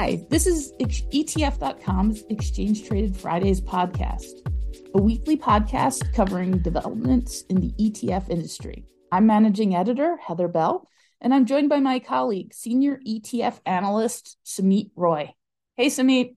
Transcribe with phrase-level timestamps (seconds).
[0.00, 4.48] Hi, this is ETF.com's Exchange Traded Fridays podcast,
[4.94, 8.86] a weekly podcast covering developments in the ETF industry.
[9.12, 10.88] I'm managing editor Heather Bell,
[11.20, 15.34] and I'm joined by my colleague, senior ETF analyst Sumit Roy.
[15.76, 16.34] Hey, Sumit.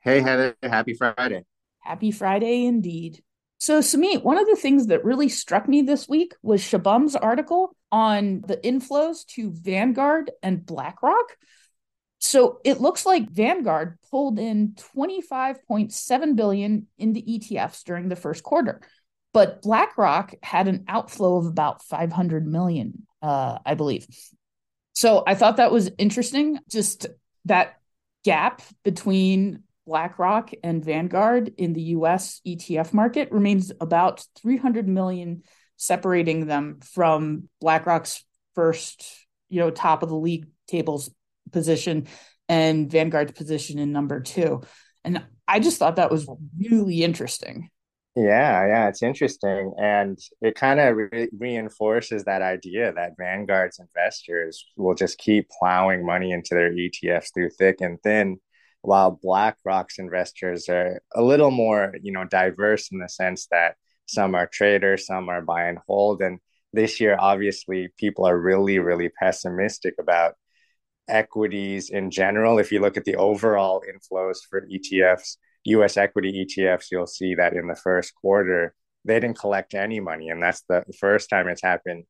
[0.00, 0.54] Hey, Heather.
[0.62, 1.46] Happy Friday.
[1.78, 3.22] Happy Friday indeed.
[3.56, 7.74] So, Sumit, one of the things that really struck me this week was Shabam's article
[7.90, 11.38] on the inflows to Vanguard and BlackRock.
[12.24, 18.80] So it looks like Vanguard pulled in 25.7 billion into ETFs during the first quarter,
[19.34, 24.06] but BlackRock had an outflow of about 500 million, uh, I believe.
[24.94, 26.58] So I thought that was interesting.
[26.70, 27.06] Just
[27.44, 27.74] that
[28.24, 35.42] gap between BlackRock and Vanguard in the US ETF market remains about 300 million
[35.76, 41.10] separating them from BlackRock's first, you know, top of the league tables
[41.52, 42.06] position
[42.48, 44.62] and Vanguard's position in number two.
[45.04, 46.28] And I just thought that was
[46.58, 47.70] really interesting.
[48.16, 49.74] Yeah, yeah, it's interesting.
[49.76, 56.06] And it kind of re- reinforces that idea that Vanguard's investors will just keep plowing
[56.06, 58.38] money into their ETFs through thick and thin,
[58.82, 63.74] while BlackRock's investors are a little more, you know, diverse in the sense that
[64.06, 66.22] some are traders, some are buy and hold.
[66.22, 66.38] And
[66.72, 70.34] this year, obviously, people are really, really pessimistic about
[71.08, 72.58] equities in general.
[72.58, 77.54] If you look at the overall inflows for ETFs, US equity ETFs, you'll see that
[77.54, 78.74] in the first quarter,
[79.04, 80.28] they didn't collect any money.
[80.30, 82.04] And that's the first time it's happened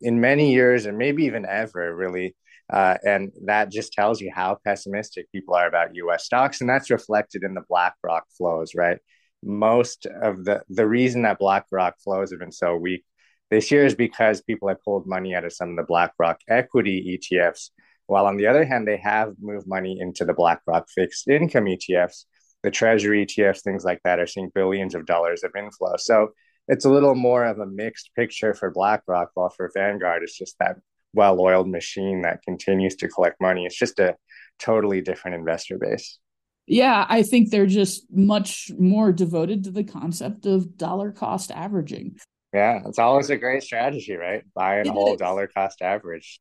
[0.00, 2.36] in many years and maybe even ever, really.
[2.72, 6.60] Uh, and that just tells you how pessimistic people are about US stocks.
[6.60, 8.98] And that's reflected in the BlackRock flows, right?
[9.42, 13.04] Most of the, the reason that BlackRock flows have been so weak
[13.50, 17.18] this year is because people have pulled money out of some of the BlackRock equity
[17.18, 17.70] ETFs
[18.06, 22.24] while on the other hand, they have moved money into the BlackRock fixed income ETFs,
[22.62, 25.94] the Treasury ETFs, things like that are seeing billions of dollars of inflow.
[25.96, 26.30] So
[26.68, 30.56] it's a little more of a mixed picture for BlackRock, while for Vanguard, it's just
[30.58, 30.76] that
[31.14, 33.64] well oiled machine that continues to collect money.
[33.66, 34.16] It's just a
[34.58, 36.18] totally different investor base.
[36.66, 42.16] Yeah, I think they're just much more devoted to the concept of dollar cost averaging.
[42.54, 44.44] Yeah, it's always a great strategy, right?
[44.54, 46.40] Buy and hold dollar cost average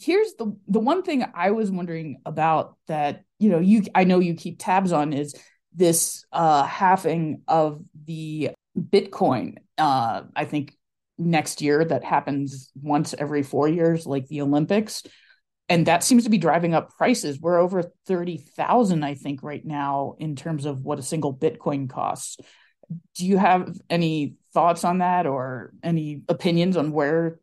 [0.00, 4.18] here's the the one thing I was wondering about that you know you I know
[4.18, 5.34] you keep tabs on is
[5.74, 9.56] this uh halving of the Bitcoin.
[9.78, 10.74] Uh, I think
[11.18, 15.02] next year that happens once every four years, like the Olympics,
[15.68, 17.40] and that seems to be driving up prices.
[17.40, 21.88] We're over thirty thousand, I think, right now in terms of what a single Bitcoin
[21.88, 22.38] costs.
[23.14, 27.38] Do you have any thoughts on that or any opinions on where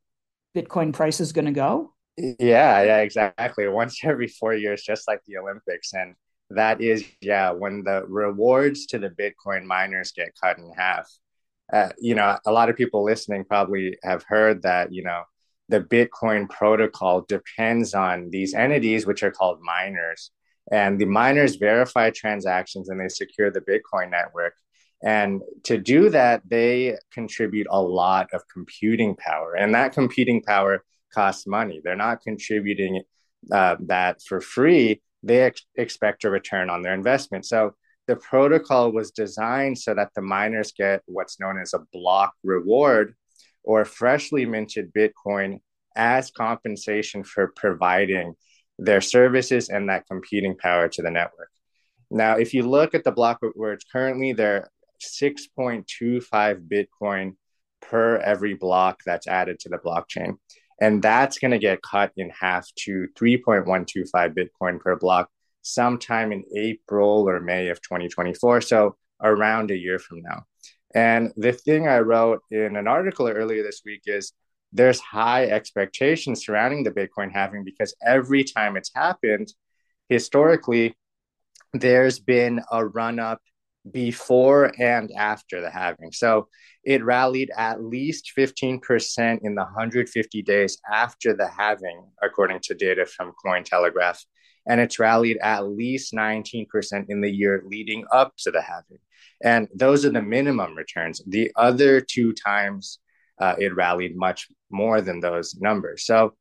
[0.56, 1.94] Bitcoin price is going to go?
[2.18, 3.68] Yeah, yeah, exactly.
[3.68, 5.94] Once every four years, just like the Olympics.
[5.94, 6.16] And
[6.50, 11.10] that is, yeah, when the rewards to the Bitcoin miners get cut in half.
[11.72, 15.24] Uh, you know, a lot of people listening probably have heard that, you know,
[15.70, 20.32] the Bitcoin protocol depends on these entities, which are called miners.
[20.72, 24.54] And the miners verify transactions and they secure the Bitcoin network.
[25.04, 29.54] And to do that, they contribute a lot of computing power.
[29.56, 31.81] And that computing power costs money.
[31.84, 33.01] They're not contributing
[33.51, 35.01] uh, that for free.
[35.23, 37.45] They ex- expect a return on their investment.
[37.45, 37.75] So
[38.07, 43.16] the protocol was designed so that the miners get what's known as a block reward
[43.63, 45.59] or freshly minted Bitcoin
[45.95, 48.34] as compensation for providing
[48.79, 51.50] their services and that computing power to the network.
[52.09, 54.69] Now, if you look at the block rewards currently, they're
[55.01, 55.85] 6.25
[56.68, 57.35] Bitcoin
[57.81, 60.38] per every block that's added to the blockchain.
[60.80, 65.30] And that's going to get cut in half to 3.125 Bitcoin per block
[65.62, 68.62] sometime in April or May of 2024.
[68.62, 70.44] So around a year from now.
[70.94, 74.34] And the thing I wrote in an article earlier this week is
[74.72, 79.54] there's high expectations surrounding the Bitcoin halving because every time it's happened,
[80.10, 80.96] historically,
[81.74, 83.42] there's been a run up
[83.92, 86.12] before and after the halving.
[86.12, 86.48] So
[86.84, 93.06] it rallied at least 15% in the 150 days after the halving, according to data
[93.06, 94.24] from Cointelegraph.
[94.68, 96.68] And it's rallied at least 19%
[97.10, 99.00] in the year leading up to the halving.
[99.44, 101.22] And those are the minimum returns.
[101.28, 103.00] The other two times
[103.39, 106.06] uh, it rallied much more than those numbers.
[106.06, 106.34] So,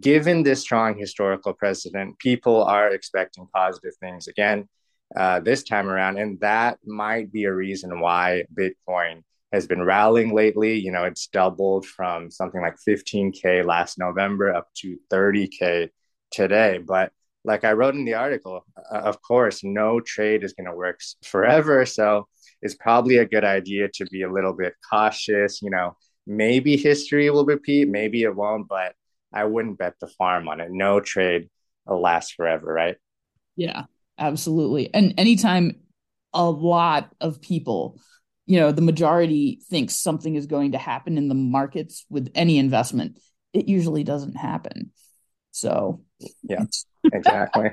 [0.00, 4.68] given this strong historical precedent, people are expecting positive things again
[5.16, 6.18] uh, this time around.
[6.18, 9.22] And that might be a reason why Bitcoin
[9.52, 10.78] has been rallying lately.
[10.78, 15.90] You know, it's doubled from something like 15K last November up to 30K
[16.30, 16.78] today.
[16.78, 17.12] But
[17.44, 21.00] like I wrote in the article, uh, of course, no trade is going to work
[21.24, 21.84] forever.
[21.84, 22.28] So
[22.62, 25.60] it's probably a good idea to be a little bit cautious.
[25.60, 28.94] You know, maybe history will repeat, maybe it won't, but
[29.32, 30.70] I wouldn't bet the farm on it.
[30.70, 31.48] No trade
[31.86, 32.96] will last forever, right?
[33.56, 33.84] Yeah,
[34.22, 34.92] absolutely.
[34.94, 35.76] And anytime
[36.32, 38.00] a lot of people,
[38.46, 42.58] you know, the majority thinks something is going to happen in the markets with any
[42.58, 43.18] investment,
[43.52, 44.92] it usually doesn't happen.
[45.50, 46.02] So,
[46.42, 46.64] yeah,
[47.12, 47.72] exactly.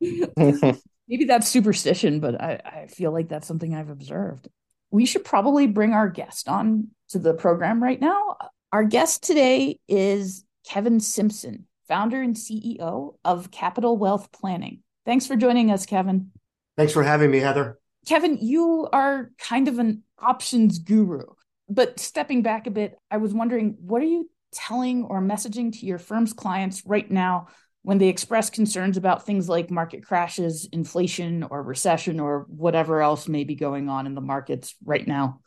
[0.00, 4.48] Maybe that's superstition, but I, I feel like that's something I've observed.
[4.90, 8.36] We should probably bring our guest on to the program right now.
[8.72, 14.83] Our guest today is Kevin Simpson, founder and CEO of Capital Wealth Planning.
[15.04, 16.30] Thanks for joining us, Kevin.
[16.76, 17.78] Thanks for having me, Heather.
[18.06, 21.24] Kevin, you are kind of an options guru.
[21.68, 25.86] But stepping back a bit, I was wondering what are you telling or messaging to
[25.86, 27.48] your firm's clients right now
[27.82, 33.28] when they express concerns about things like market crashes, inflation, or recession, or whatever else
[33.28, 35.40] may be going on in the markets right now?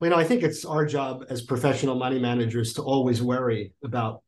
[0.00, 3.72] Well, you know, I think it's our job as professional money managers to always worry
[3.84, 4.22] about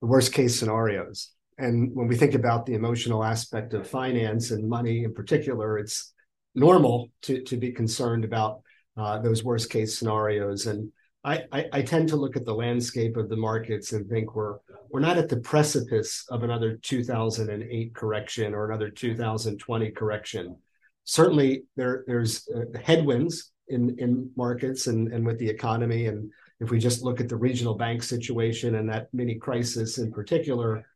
[0.00, 1.30] the worst case scenarios.
[1.58, 6.12] And when we think about the emotional aspect of finance and money in particular, it's
[6.54, 8.62] normal to, to be concerned about
[8.96, 10.66] uh, those worst case scenarios.
[10.66, 10.92] And
[11.24, 14.58] I, I, I, tend to look at the landscape of the markets and think we're
[14.90, 20.56] we're not at the precipice of another 2008 correction or another 2020 correction.
[21.04, 26.06] Certainly, there there's uh, headwinds in in markets and and with the economy.
[26.06, 30.12] And if we just look at the regional bank situation and that mini crisis in
[30.12, 30.86] particular,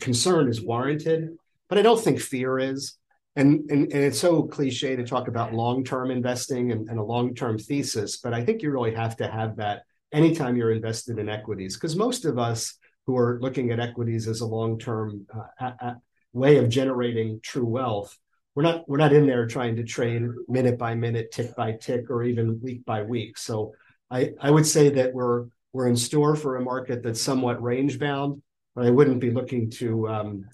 [0.00, 1.36] concern is warranted.
[1.68, 2.98] But I don't think fear is.
[3.36, 7.58] And, and, and it's so cliche to talk about long-term investing and, and a long-term
[7.58, 9.82] thesis, but I think you really have to have that
[10.12, 14.40] anytime you're invested in equities, because most of us who are looking at equities as
[14.40, 15.26] a long-term
[15.58, 15.94] uh,
[16.32, 18.16] way of generating true wealth,
[18.54, 22.08] we're not we're not in there trying to trade minute by minute, tick by tick,
[22.10, 23.36] or even week by week.
[23.36, 23.72] So
[24.12, 27.98] I, I would say that we're we're in store for a market that's somewhat range
[27.98, 28.43] bound,
[28.76, 30.44] I wouldn't be looking to um,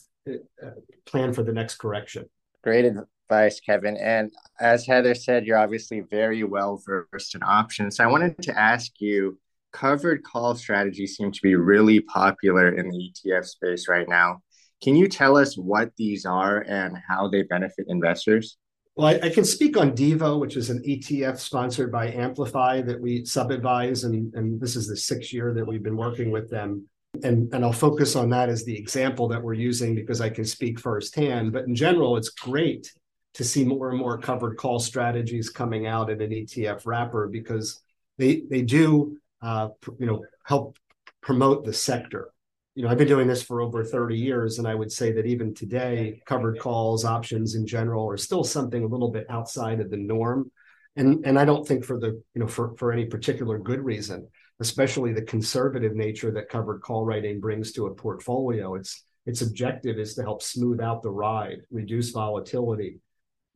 [1.07, 2.27] plan for the next correction.
[2.63, 3.97] Great advice, Kevin.
[3.97, 7.97] And as Heather said, you're obviously very well versed in options.
[7.97, 9.39] So I wanted to ask you
[9.73, 14.41] covered call strategies seem to be really popular in the ETF space right now.
[14.83, 18.57] Can you tell us what these are and how they benefit investors?
[18.97, 23.01] Well, I, I, can speak on DIVO, which is an ETF sponsored by Amplify that
[23.01, 26.87] we sub-advise, and, and this is the sixth year that we've been working with them
[27.25, 30.45] and and I'll focus on that as the example that we're using because I can
[30.45, 31.53] speak firsthand.
[31.53, 32.93] But in general, it's great
[33.35, 37.81] to see more and more covered call strategies coming out in an ETF wrapper because
[38.19, 39.69] they they do uh,
[39.99, 40.77] you know help
[41.21, 42.31] promote the sector.
[42.75, 45.27] You know, I've been doing this for over 30 years, and I would say that
[45.27, 49.91] even today, covered calls, options in general, are still something a little bit outside of
[49.91, 50.51] the norm.
[50.97, 54.29] And and I don't think for the you know for for any particular good reason
[54.61, 58.75] especially the conservative nature that covered call writing brings to a portfolio.
[58.75, 62.99] Its its objective is to help smooth out the ride, reduce volatility,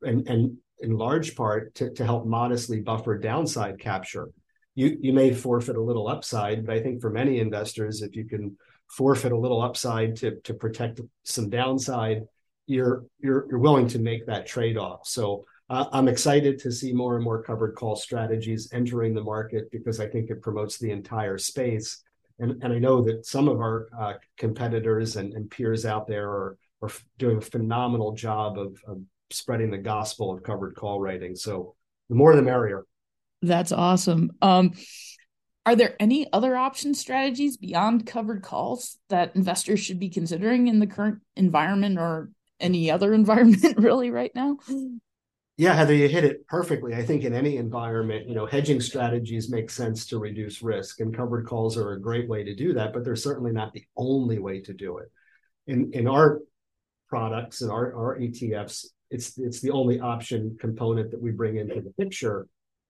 [0.03, 4.29] and and in large part to, to help modestly buffer downside capture.
[4.75, 8.25] You you may forfeit a little upside, but I think for many investors, if you
[8.25, 8.57] can
[8.89, 12.23] forfeit a little upside to to protect some downside,
[12.67, 15.07] you're you're you're willing to make that trade off.
[15.07, 19.71] So uh, I'm excited to see more and more covered call strategies entering the market
[19.71, 22.03] because I think it promotes the entire space.
[22.39, 26.29] And, and I know that some of our uh, competitors and, and, peers out there
[26.29, 31.37] are, are doing a phenomenal job of, of spreading the gospel of covered call writing.
[31.37, 31.77] So
[32.09, 32.85] the more the merrier.
[33.41, 34.33] That's awesome.
[34.43, 34.73] Um,
[35.67, 40.79] are there any other option strategies beyond covered calls that investors should be considering in
[40.79, 42.31] the current environment or
[42.61, 44.59] any other environment really right now?
[45.57, 46.95] Yeah, Heather, you hit it perfectly.
[46.95, 51.15] I think in any environment, you know, hedging strategies make sense to reduce risk, and
[51.15, 54.41] covered calls are a great way to do that, but they're certainly not the only
[54.41, 55.13] way to do it.
[55.69, 56.41] In in our
[57.09, 61.81] products and our, our ETFs, it's it's the only option component that we bring into
[61.81, 62.49] the picture.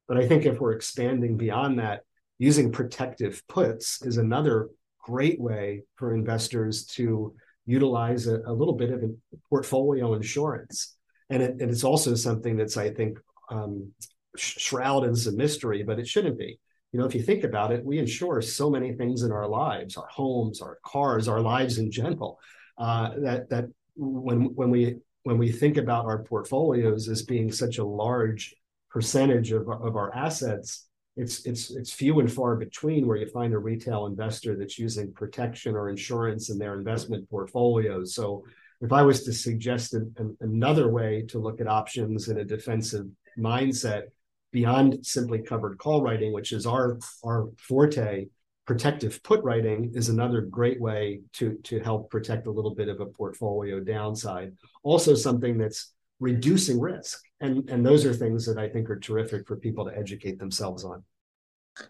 [0.09, 2.01] But I think if we're expanding beyond that,
[2.39, 4.71] using protective puts is another
[5.03, 7.35] great way for investors to
[7.67, 9.11] utilize a, a little bit of a
[9.51, 10.97] portfolio insurance
[11.35, 13.19] and, it, it's also something that's I think
[13.51, 13.93] um,
[14.37, 16.59] shrouded in some mystery, but it shouldn't be.
[16.93, 19.97] You know, if you think about it, we insure so many things in our lives,
[19.97, 22.39] our homes, our cars, our lives in general.
[22.79, 23.65] Uh, that that
[23.97, 28.55] when when we when we think about our portfolios as being such a large
[28.91, 30.87] percentage of, of our assets,
[31.17, 35.13] it's it's it's few and far between where you find a retail investor that's using
[35.13, 38.15] protection or insurance in their investment portfolios.
[38.15, 38.45] So
[38.81, 42.45] if I was to suggest an, an, another way to look at options in a
[42.45, 43.07] defensive
[43.39, 44.05] mindset
[44.53, 48.27] beyond simply covered call writing, which is our our forte,
[48.67, 53.01] protective put writing is another great way to to help protect a little bit of
[53.01, 54.53] a portfolio downside.
[54.83, 59.47] Also, something that's reducing risk, and and those are things that I think are terrific
[59.47, 61.03] for people to educate themselves on.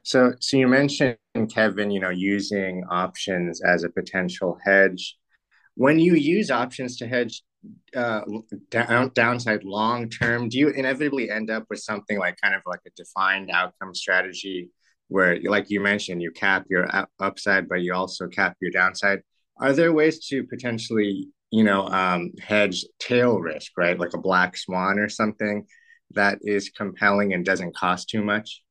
[0.03, 1.19] So, so you mentioned
[1.53, 5.19] Kevin, you know, using options as a potential hedge.
[5.77, 7.43] When you use options to hedge
[7.97, 8.23] uh,
[8.71, 12.81] down, downside long term, do you inevitably end up with something like kind of like
[12.87, 14.71] a defined outcome strategy
[15.09, 16.89] where, like you mentioned, you cap your
[17.21, 19.21] upside, but you also cap your downside?
[19.59, 23.99] Are there ways to potentially, you know, um, hedge tail risk, right?
[23.99, 25.67] Like a black swan or something
[26.13, 28.64] that is compelling and doesn't cost too much?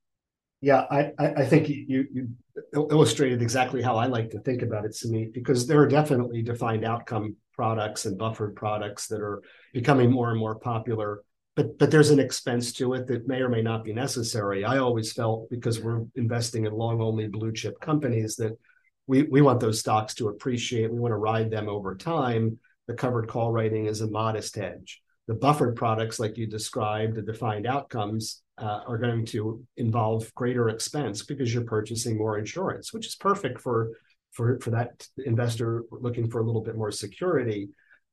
[0.63, 2.29] Yeah, I, I think you, you
[2.73, 6.85] illustrated exactly how I like to think about it, Sumit, because there are definitely defined
[6.85, 9.41] outcome products and buffered products that are
[9.73, 11.21] becoming more and more popular.
[11.57, 14.63] But but there's an expense to it that may or may not be necessary.
[14.63, 18.57] I always felt because we're investing in long only blue chip companies that
[19.05, 20.93] we we want those stocks to appreciate.
[20.93, 22.57] We want to ride them over time.
[22.87, 25.01] The covered call writing is a modest hedge.
[25.27, 30.69] The buffered products, like you described, the defined outcomes, uh, are going to involve greater
[30.69, 33.91] expense because you're purchasing more insurance, which is perfect for
[34.31, 37.69] for for that investor looking for a little bit more security.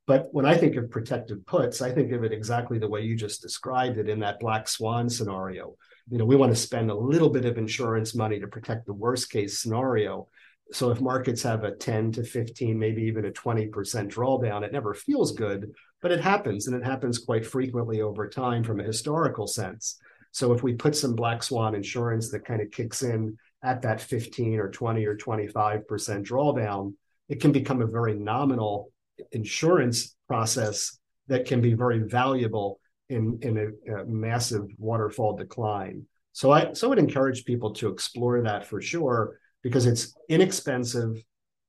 [0.07, 3.15] But when I think of protective puts, I think of it exactly the way you
[3.17, 5.77] just described it in that black swan scenario.
[6.11, 8.95] You know, we want to spend a little bit of insurance money to protect the
[8.95, 10.27] worst case scenario.
[10.73, 13.71] So if markets have a 10 to 15, maybe even a 20%
[14.09, 18.65] drawdown, it never feels good, but it happens and it happens quite frequently over time
[18.65, 20.01] from a historical sense.
[20.33, 24.01] So if we put some black swan insurance that kind of kicks in at that
[24.01, 25.85] 15 or 20 or 25%
[26.25, 26.95] drawdown,
[27.29, 28.93] it can become a very nominal
[29.33, 36.07] insurance process that can be very valuable in, in a, a massive waterfall decline.
[36.33, 41.23] So I so I would encourage people to explore that for sure because it's inexpensive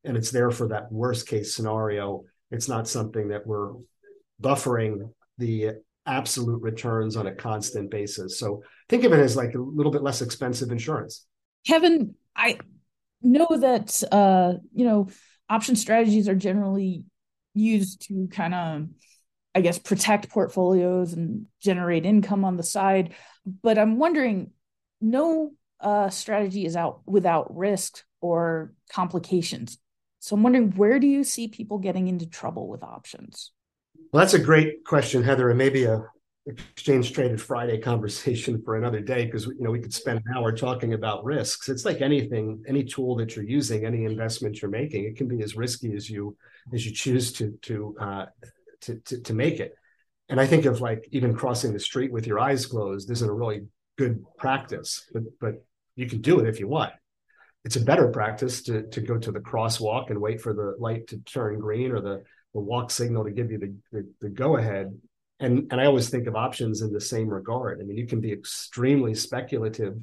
[0.03, 2.23] and it's there for that worst case scenario.
[2.51, 3.73] It's not something that we're
[4.41, 5.73] buffering the
[6.05, 8.39] absolute returns on a constant basis.
[8.39, 11.25] So think of it as like a little bit less expensive insurance.
[11.67, 12.59] Kevin, I
[13.21, 15.09] know that uh, you know,
[15.49, 17.03] option strategies are generally
[17.53, 18.87] used to kind of
[19.53, 23.13] I guess protect portfolios and generate income on the side,
[23.61, 24.51] but I'm wondering
[25.01, 29.77] no uh, strategy is out without risk or complications.
[30.19, 33.51] So I'm wondering where do you see people getting into trouble with options?
[34.11, 36.05] Well, that's a great question, Heather, and maybe a
[36.47, 40.51] exchange traded Friday conversation for another day because you know we could spend an hour
[40.51, 41.69] talking about risks.
[41.69, 45.41] It's like anything, any tool that you're using, any investment you're making, it can be
[45.43, 46.35] as risky as you
[46.73, 48.25] as you choose to to uh,
[48.81, 49.75] to, to, to make it.
[50.27, 53.33] And I think of like even crossing the street with your eyes closed isn't a
[53.33, 55.65] really good practice, but but
[55.95, 56.91] you can do it if you want.
[57.63, 61.07] It's a better practice to to go to the crosswalk and wait for the light
[61.07, 64.57] to turn green or the the walk signal to give you the, the, the go
[64.57, 64.97] ahead.
[65.39, 67.79] And, and I always think of options in the same regard.
[67.81, 69.95] I mean, you can be extremely speculative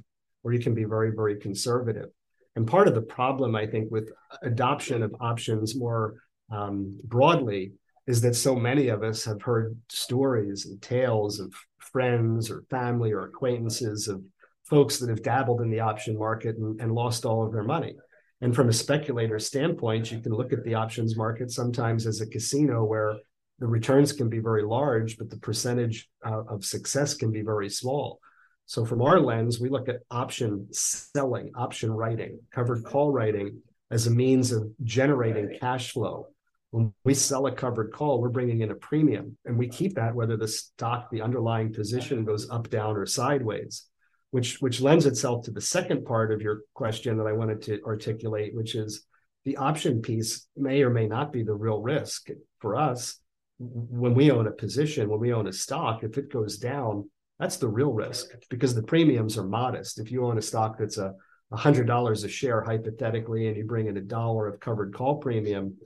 [0.42, 2.08] or you can be very, very conservative.
[2.56, 4.10] And part of the problem, I think, with
[4.42, 6.14] adoption of options more
[6.50, 7.72] um, broadly
[8.06, 13.12] is that so many of us have heard stories and tales of friends or family
[13.12, 14.22] or acquaintances of
[14.64, 17.94] folks that have dabbled in the option market and, and lost all of their money.
[18.40, 22.26] And from a speculator standpoint, you can look at the options market sometimes as a
[22.26, 23.16] casino where
[23.59, 27.68] the returns can be very large, but the percentage uh, of success can be very
[27.68, 28.21] small.
[28.66, 34.07] So, from our lens, we look at option selling, option writing, covered call writing as
[34.07, 36.28] a means of generating cash flow.
[36.71, 40.14] When we sell a covered call, we're bringing in a premium, and we keep that
[40.14, 43.88] whether the stock, the underlying position goes up, down, or sideways
[44.30, 47.82] which which lends itself to the second part of your question that I wanted to
[47.85, 49.04] articulate, which is
[49.44, 52.28] the option piece may or may not be the real risk
[52.61, 53.18] for us
[53.58, 56.04] when we own a position, when we own a stock.
[56.04, 57.08] If it goes down,
[57.38, 59.99] that's the real risk because the premiums are modest.
[59.99, 61.14] If you own a stock that's a
[61.52, 65.76] hundred dollars a share hypothetically, and you bring in a dollar of covered call premium,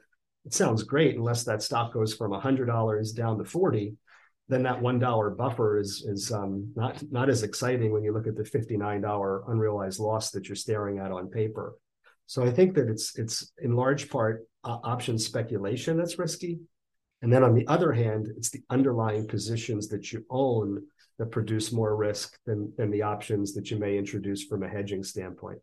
[0.44, 3.94] it sounds great unless that stock goes from a hundred dollars down to forty
[4.48, 8.26] then that one dollar buffer is is um, not not as exciting when you look
[8.26, 11.74] at the fifty nine dollar unrealized loss that you're staring at on paper.
[12.26, 16.60] So I think that it's it's in large part uh, option speculation that's risky,
[17.22, 20.82] and then on the other hand, it's the underlying positions that you own
[21.18, 25.04] that produce more risk than than the options that you may introduce from a hedging
[25.04, 25.58] standpoint.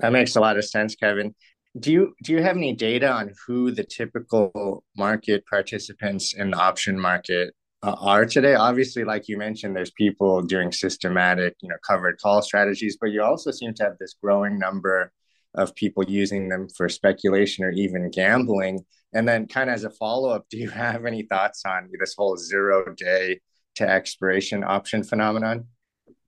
[0.00, 1.34] That makes a lot of sense, Kevin.
[1.78, 6.56] do you do you have any data on who the typical market participants in the
[6.56, 8.54] option market uh, are today?
[8.54, 13.22] Obviously, like you mentioned, there's people doing systematic, you know, covered call strategies, but you
[13.22, 15.12] also seem to have this growing number
[15.54, 18.84] of people using them for speculation or even gambling.
[19.12, 22.14] And then, kind of as a follow up, do you have any thoughts on this
[22.16, 23.40] whole zero day
[23.76, 25.66] to expiration option phenomenon?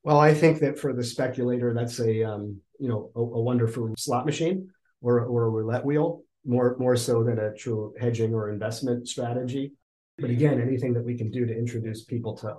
[0.02, 3.94] Well, I think that for the speculator, that's a um, you know a, a wonderful
[3.96, 4.70] slot machine
[5.00, 9.72] or, or a roulette wheel, more, more so than a true hedging or investment strategy.
[10.18, 12.56] But again, anything that we can do to introduce people to,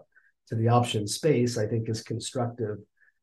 [0.48, 2.78] to the option space, I think is constructive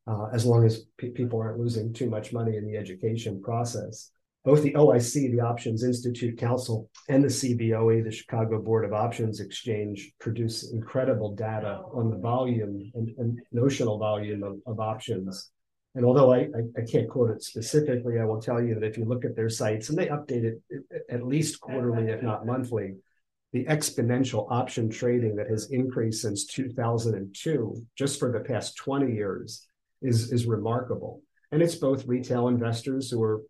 [0.07, 4.11] uh, as long as people aren't losing too much money in the education process.
[4.43, 9.39] Both the OIC, the Options Institute Council, and the CBOE, the Chicago Board of Options
[9.39, 15.51] Exchange, produce incredible data on the volume and, and notional volume of, of options
[15.95, 18.97] and although I, I, I, can't quote it specifically, I will tell you that if
[18.97, 20.61] you look at their sites, and they update it
[21.09, 22.95] at least quarterly, if not monthly,
[23.53, 29.67] the exponential option trading that has increased since 2002, just for the past 20 years,
[30.01, 31.21] is, is remarkable.
[31.51, 33.41] And it's both retail investors who are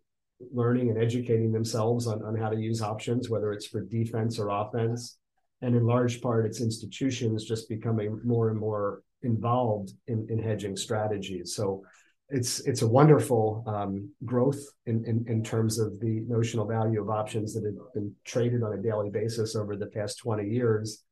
[0.52, 4.50] learning and educating themselves on, on how to use options, whether it's for defense or
[4.50, 5.16] offense.
[5.62, 10.76] And in large part, it's institutions just becoming more and more involved in, in hedging
[10.76, 11.54] strategies.
[11.54, 11.82] So
[12.30, 17.10] it's it's a wonderful um, growth in, in, in terms of the notional value of
[17.10, 21.04] options that have been traded on a daily basis over the past 20 years.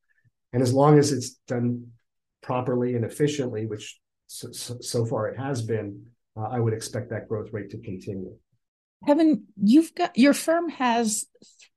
[0.53, 1.87] And as long as it's done
[2.43, 6.03] properly and efficiently which so, so, far it has been
[6.37, 8.35] uh, i would expect that growth rate to continue.
[9.07, 11.27] Kevin you've got your firm has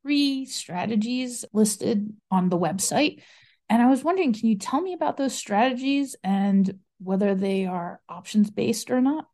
[0.01, 3.22] three strategies listed on the website.
[3.70, 8.02] And i was wondering can you tell me about those strategies and whether they are
[8.10, 9.28] options based or not?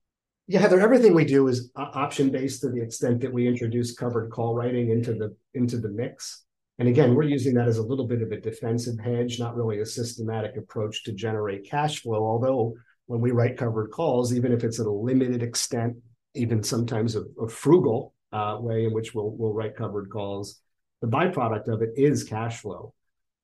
[0.47, 4.31] Yeah, Heather, everything we do is option based to the extent that we introduce covered
[4.31, 6.43] call writing into the into the mix.
[6.79, 9.79] And again, we're using that as a little bit of a defensive hedge, not really
[9.79, 12.25] a systematic approach to generate cash flow.
[12.25, 12.73] Although
[13.05, 15.95] when we write covered calls, even if it's at a limited extent,
[16.33, 20.59] even sometimes a, a frugal uh, way in which we'll we'll write covered calls,
[21.01, 22.93] the byproduct of it is cash flow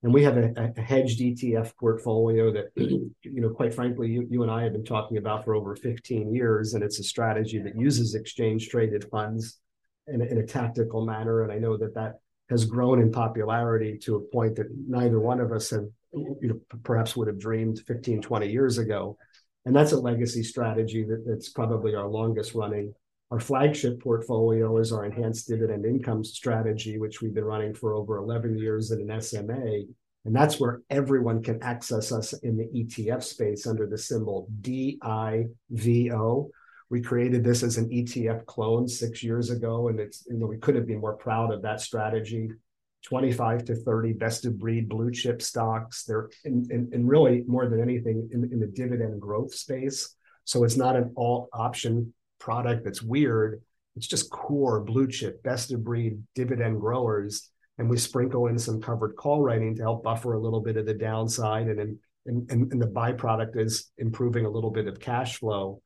[0.08, 4.42] and we have a, a, hedged ETF portfolio that, you know, quite frankly, you, you
[4.42, 7.78] and I have been talking about for over 15 years, and it's a strategy that
[7.78, 9.60] uses exchange traded funds
[10.08, 11.44] in a, in a tactical manner.
[11.44, 15.42] And I know that that has grown in popularity to a point that neither one
[15.42, 19.18] of us have, you know, perhaps would have dreamed 15, 20 years ago.
[19.66, 22.94] And that's a legacy strategy that, that's probably our longest running
[23.30, 28.18] our flagship portfolio is our enhanced dividend income strategy, which we've been running for over
[28.18, 29.84] 11 years in an SMA.
[30.26, 36.50] And that's where everyone can access us in the ETF space under the symbol DIVO.
[36.90, 40.58] We created this as an ETF clone six years ago, and it's you know we
[40.58, 42.50] couldn't be more proud of that strategy.
[43.04, 46.04] 25 to 30 best of breed blue chip stocks.
[46.04, 50.16] They're in, really more than anything in, in the dividend growth space.
[50.44, 53.62] So it's not an all option product that's weird.
[53.96, 57.50] It's just core blue chip, best of breed dividend growers.
[57.78, 60.86] And we sprinkle in some covered call writing to help buffer a little bit of
[60.86, 61.68] the downside.
[61.68, 65.82] And, and, and, and the byproduct is improving a little bit of cash flow.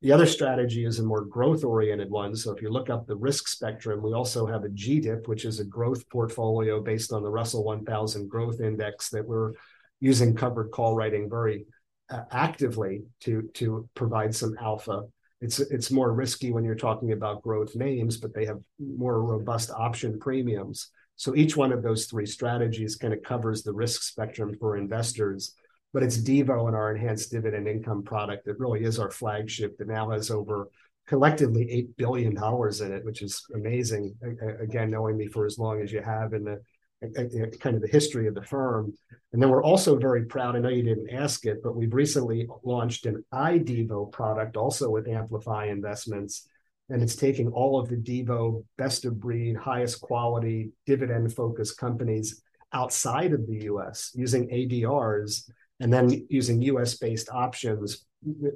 [0.00, 2.36] The other strategy is a more growth oriented one.
[2.36, 5.58] So if you look up the risk spectrum, we also have a GDIP, which is
[5.58, 9.52] a growth portfolio based on the Russell 1000 growth index that we're
[10.00, 11.66] using covered call writing very
[12.10, 15.02] uh, actively to, to provide some alpha
[15.40, 19.70] it's it's more risky when you're talking about growth names, but they have more robust
[19.70, 20.90] option premiums.
[21.16, 25.54] So each one of those three strategies kind of covers the risk spectrum for investors.
[25.92, 29.88] But it's DIVO and our enhanced dividend income product that really is our flagship that
[29.88, 30.68] now has over
[31.06, 34.14] collectively eight billion dollars in it, which is amazing.
[34.60, 36.60] Again, knowing me for as long as you have in the
[37.00, 38.92] kind of the history of the firm.
[39.32, 40.56] And then we're also very proud.
[40.56, 45.08] I know you didn't ask it, but we've recently launched an iDevo product also with
[45.08, 46.48] Amplify Investments.
[46.88, 52.42] And it's taking all of the DIVO best of breed, highest quality, dividend focused companies
[52.72, 58.06] outside of the US using ADRs and then using US based options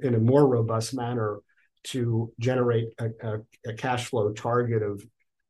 [0.01, 1.39] in a more robust manner
[1.83, 5.03] to generate a, a, a cash flow target of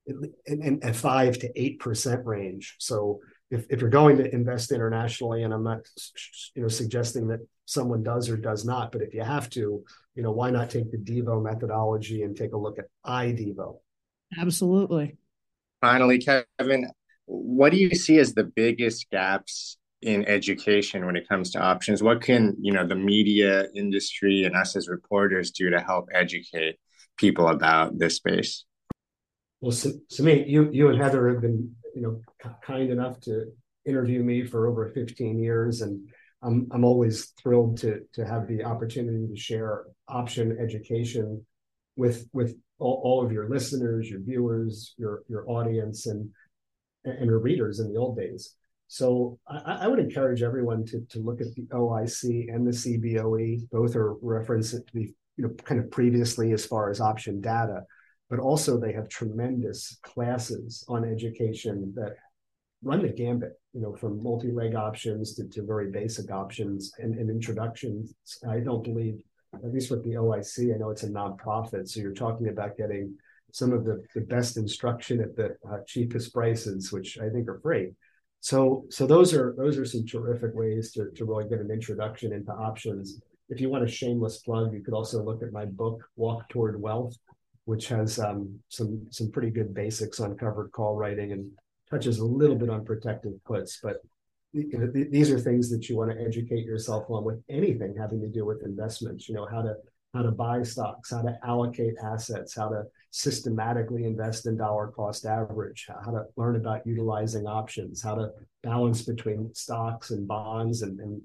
[0.05, 2.75] in, a five to eight percent range.
[2.79, 5.81] So if, if you're going to invest internationally, and I'm not
[6.55, 9.83] you know suggesting that someone does or does not, but if you have to,
[10.15, 13.77] you know, why not take the DIVO methodology and take a look at iDevo?
[14.37, 15.17] Absolutely.
[15.81, 16.89] Finally, Kevin,
[17.25, 22.03] what do you see as the biggest gaps in education when it comes to options?
[22.03, 26.77] What can you know the media industry and us as reporters do to help educate
[27.17, 28.65] people about this space?
[29.63, 32.19] Well, Sumit, you you and Heather have been you know
[32.61, 33.45] kind enough to
[33.85, 36.05] interview me for over 15 years, and
[36.41, 41.45] I'm I'm always thrilled to to have the opportunity to share option education
[41.95, 46.29] with with all, all of your listeners, your viewers, your your audience, and
[47.05, 48.55] and your readers in the old days.
[48.89, 53.69] So I, I, would encourage everyone to, to look at the OIC and the CBOE.
[53.71, 57.83] Both are referenced to the you know kind of previously as far as option data,
[58.33, 62.15] but also they have tremendous classes on education that
[62.81, 67.29] run the gambit, you know, from multi-leg options to, to very basic options and, and
[67.29, 68.15] introductions.
[68.49, 69.21] I don't believe,
[69.53, 73.15] at least with the OIC, I know it's a nonprofit, so you're talking about getting
[73.51, 77.59] some of the, the best instruction at the uh, cheapest prices, which I think are
[77.59, 77.91] free.
[78.39, 82.33] So so those are those are some terrific ways to, to really get an introduction
[82.33, 83.21] into options.
[83.49, 86.81] If you want a shameless plug, you could also look at my book Walk Toward
[86.81, 87.15] Wealth,
[87.65, 91.49] which has um, some some pretty good basics on covered call writing and
[91.89, 93.79] touches a little bit on protective puts.
[93.81, 93.97] But
[94.51, 97.95] you know, th- these are things that you want to educate yourself on with anything
[97.97, 99.27] having to do with investments.
[99.27, 99.75] You know how to
[100.13, 105.25] how to buy stocks, how to allocate assets, how to systematically invest in dollar cost
[105.25, 108.29] average, how to learn about utilizing options, how to
[108.61, 111.19] balance between stocks and bonds, and, and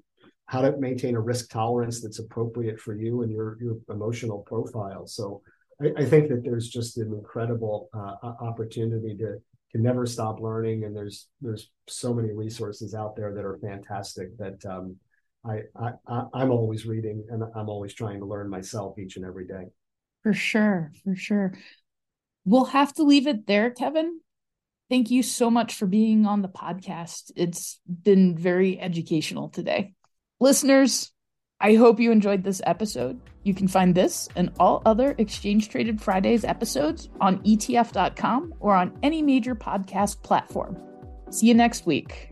[0.47, 5.07] how to maintain a risk tolerance that's appropriate for you and your, your emotional profile.
[5.07, 5.43] So
[5.81, 9.39] I, I think that there's just an incredible uh, opportunity to
[9.73, 14.37] to never stop learning, and there's there's so many resources out there that are fantastic
[14.39, 14.97] that um,
[15.45, 19.47] I, I I'm always reading and I'm always trying to learn myself each and every
[19.47, 19.67] day.
[20.23, 21.55] For sure, for sure.
[22.45, 24.21] We'll have to leave it there, Kevin.
[24.89, 27.31] Thank you so much for being on the podcast.
[27.37, 29.93] It's been very educational today.
[30.41, 31.13] Listeners,
[31.61, 33.21] I hope you enjoyed this episode.
[33.43, 38.97] You can find this and all other Exchange Traded Fridays episodes on ETF.com or on
[39.03, 40.77] any major podcast platform.
[41.31, 42.31] See you next week.